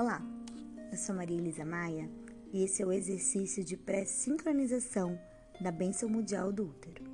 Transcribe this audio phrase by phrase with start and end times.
[0.00, 0.22] Olá,
[0.90, 2.08] eu sou Maria Elisa Maia
[2.54, 5.20] e esse é o exercício de pré-sincronização
[5.60, 7.04] da bênção mundial do útero.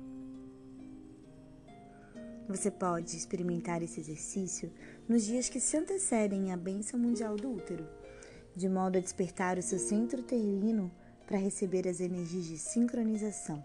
[2.47, 4.71] Você pode experimentar esse exercício
[5.05, 7.85] nos dias que se antecedem à bênção mundial do útero,
[8.55, 10.89] de modo a despertar o seu centro uterino
[11.25, 13.61] para receber as energias de sincronização.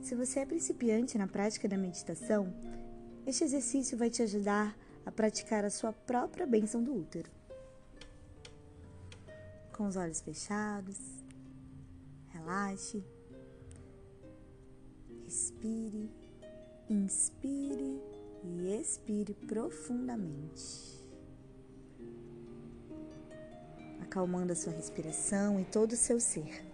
[0.00, 2.50] Se você é principiante na prática da meditação,
[3.26, 4.74] este exercício vai te ajudar
[5.04, 7.36] a praticar a sua própria bênção do útero
[9.76, 10.98] com os olhos fechados.
[12.28, 13.04] Relaxe.
[15.24, 16.10] Respire,
[16.88, 18.00] inspire
[18.42, 21.04] e expire profundamente.
[24.00, 26.64] Acalmando a sua respiração e todo o seu ser.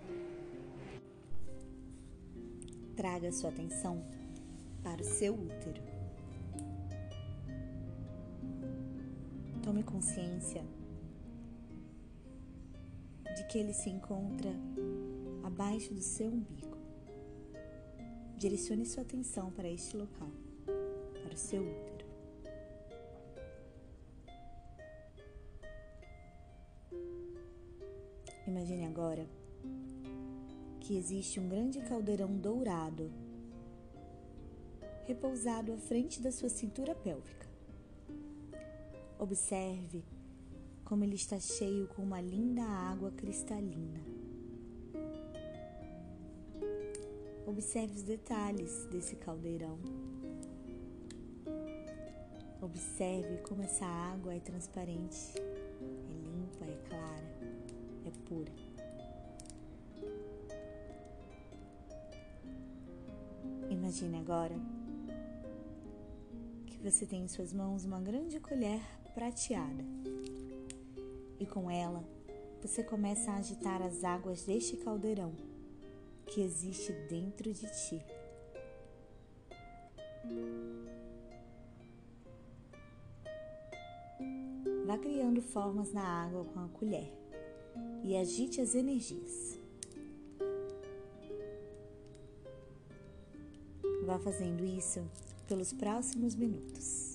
[2.94, 4.04] Traga a sua atenção
[4.82, 5.82] para o seu útero.
[9.62, 10.62] Tome consciência
[13.34, 14.50] de que ele se encontra
[15.42, 16.76] abaixo do seu umbigo.
[18.36, 20.30] Direcione sua atenção para este local,
[21.22, 22.06] para o seu útero.
[28.46, 29.26] Imagine agora
[30.80, 33.10] que existe um grande caldeirão dourado
[35.06, 37.46] repousado à frente da sua cintura pélvica.
[39.18, 40.04] Observe
[40.84, 44.00] como ele está cheio com uma linda água cristalina.
[47.46, 49.78] Observe os detalhes desse caldeirão.
[52.60, 57.32] Observe como essa água é transparente, é limpa, é clara,
[58.06, 58.52] é pura.
[63.68, 64.54] Imagine agora
[66.66, 68.80] que você tem em suas mãos uma grande colher
[69.12, 69.84] prateada
[71.42, 72.04] e com ela
[72.60, 75.32] você começa a agitar as águas deste caldeirão
[76.26, 78.00] que existe dentro de ti.
[84.86, 87.12] Vá criando formas na água com a colher
[88.04, 89.58] e agite as energias.
[94.06, 95.02] Vá fazendo isso
[95.48, 97.11] pelos próximos minutos.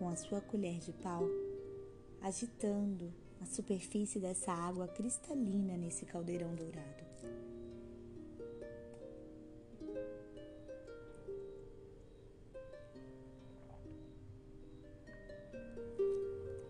[0.00, 1.28] Com a sua colher de pau,
[2.22, 7.04] agitando a superfície dessa água cristalina nesse caldeirão dourado.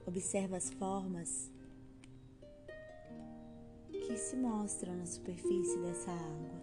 [0.05, 1.53] Observa as formas
[3.93, 6.60] que se mostram na superfície dessa água.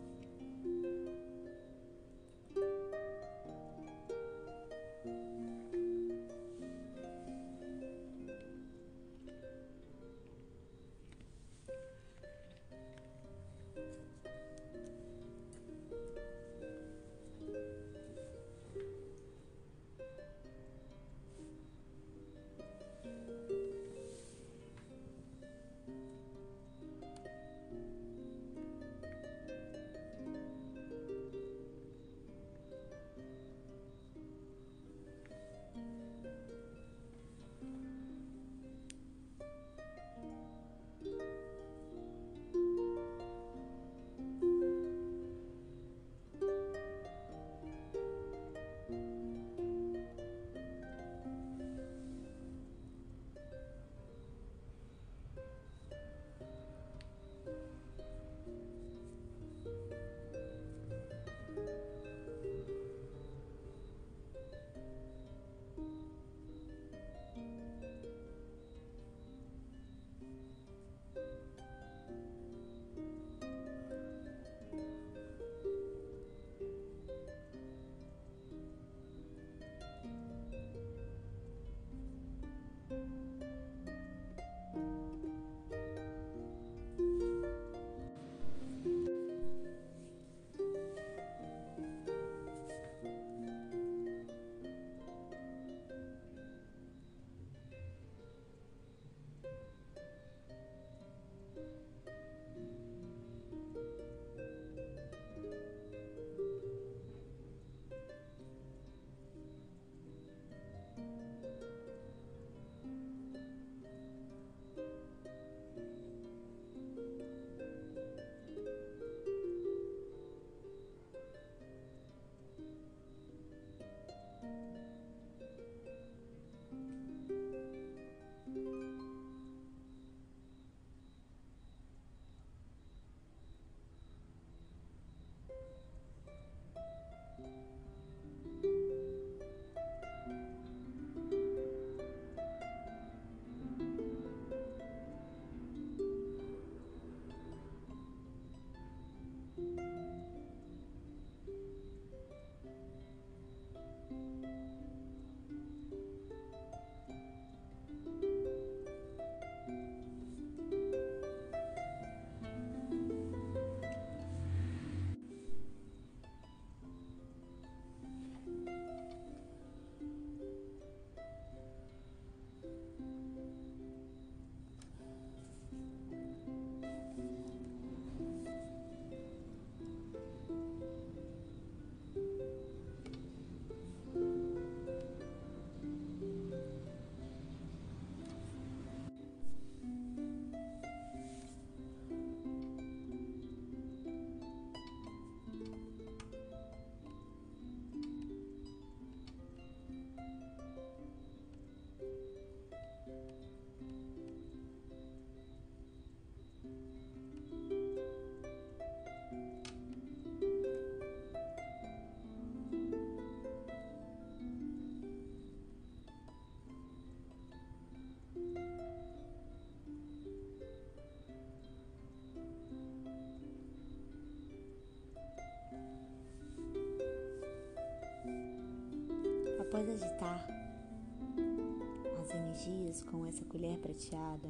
[232.19, 234.49] As energias com essa colher prateada,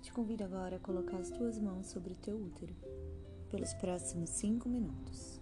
[0.00, 2.74] te convido agora a colocar as tuas mãos sobre o teu útero
[3.50, 5.38] pelos próximos cinco minutos.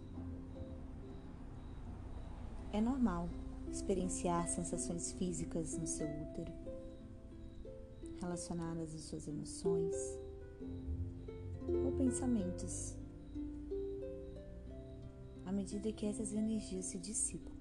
[2.72, 3.28] É normal
[3.70, 6.52] experienciar sensações físicas no seu útero
[8.20, 9.94] relacionadas às suas emoções
[11.84, 12.96] ou pensamentos
[15.46, 17.57] à medida que essas energias se dissipam.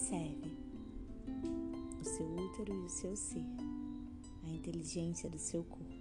[0.00, 0.56] Observe
[2.00, 3.44] o seu útero e o seu ser,
[4.44, 5.99] a inteligência do seu corpo.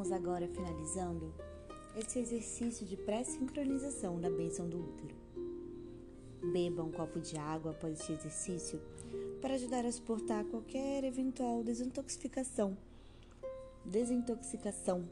[0.00, 1.30] Estamos agora finalizando
[1.94, 5.14] esse exercício de pré-sincronização da bênção do útero.
[6.54, 8.80] Beba um copo de água após este exercício
[9.42, 12.78] para ajudar a suportar qualquer eventual desintoxicação,
[13.84, 15.06] desintoxicação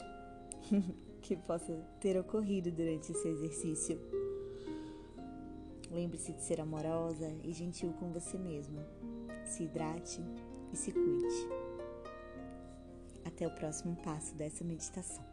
[1.21, 4.01] que possa ter ocorrido durante esse exercício.
[5.91, 8.83] Lembre-se de ser amorosa e gentil com você mesma.
[9.45, 10.23] Se hidrate
[10.73, 11.68] e se cuide.
[13.39, 15.28] Até o próximo passo dessa meditação.